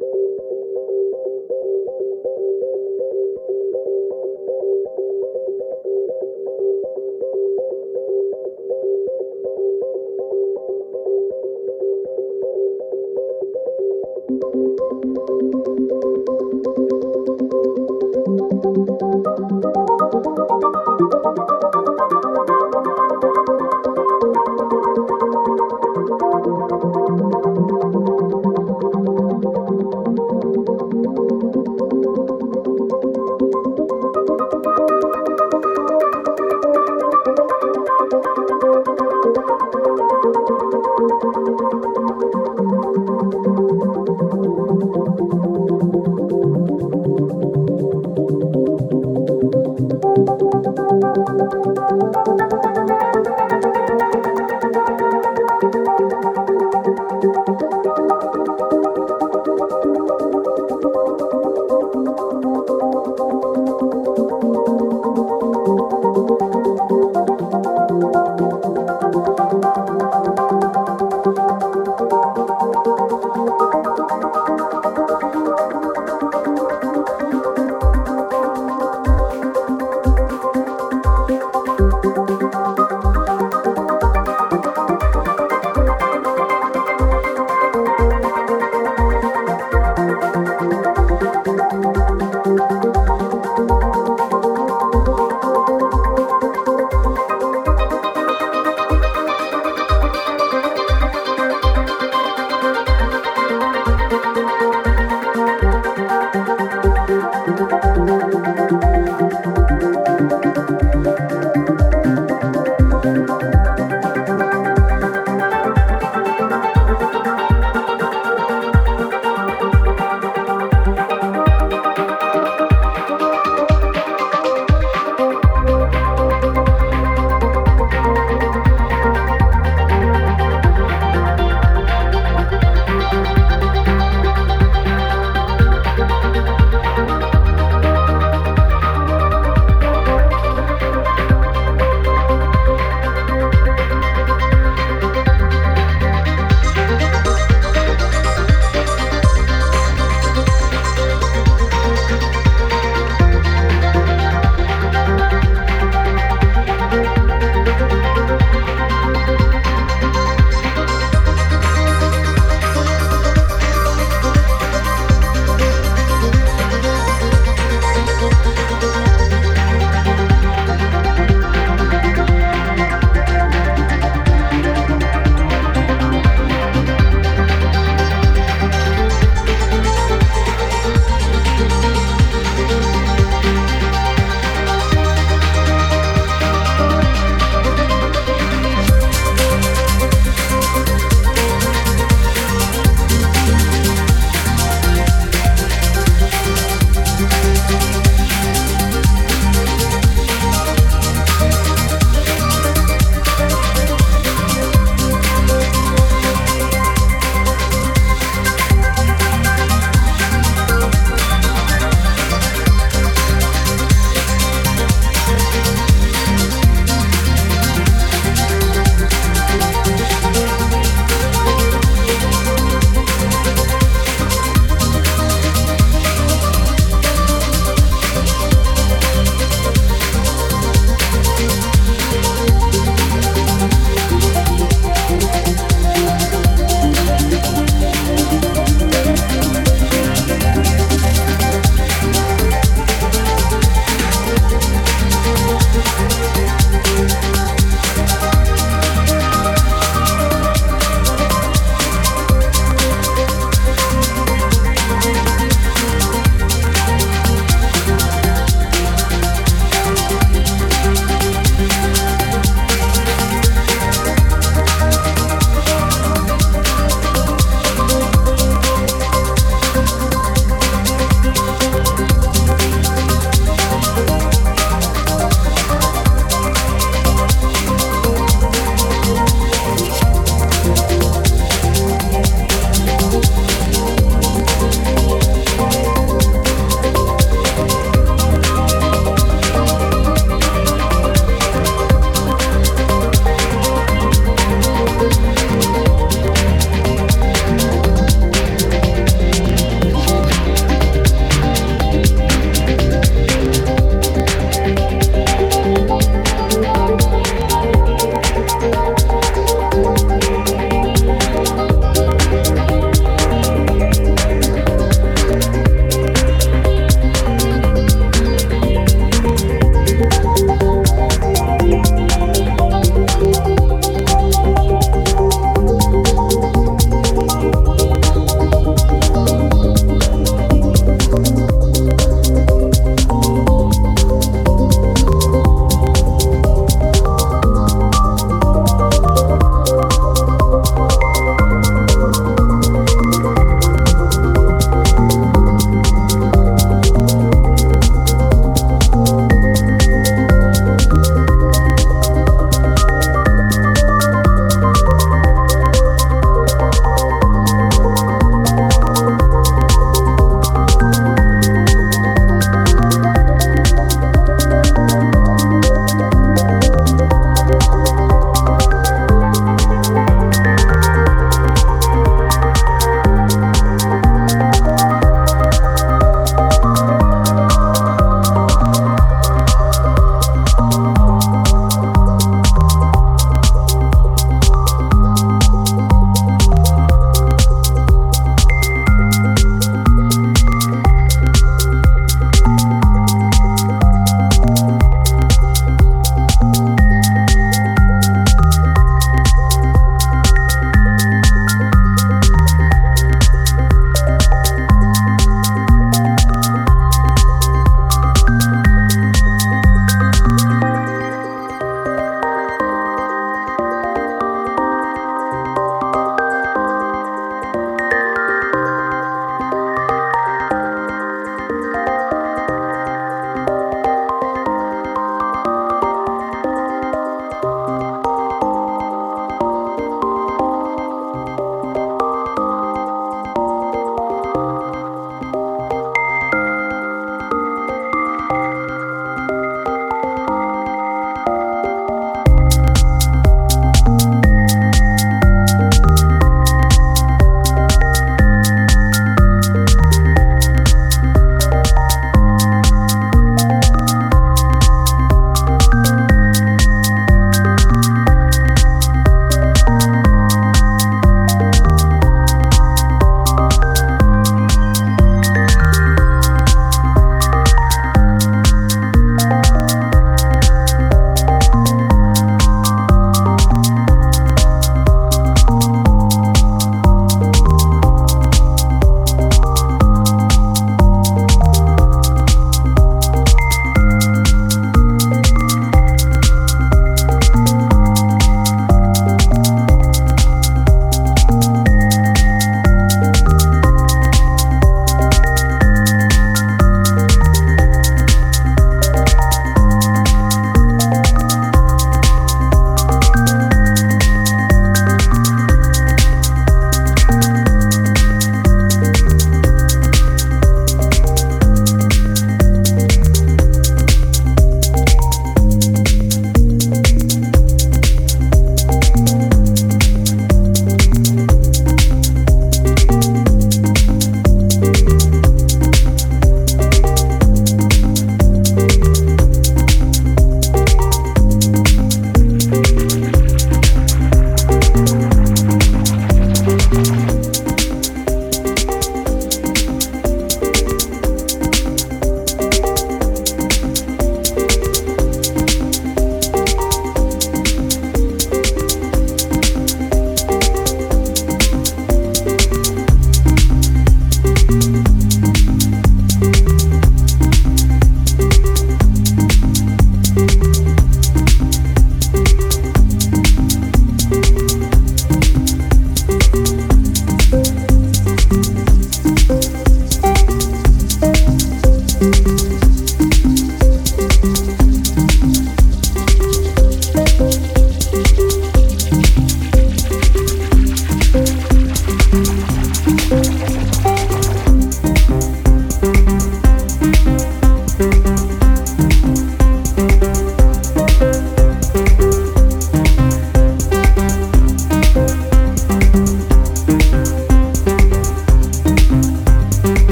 [0.00, 0.04] え
[1.74, 1.77] っ?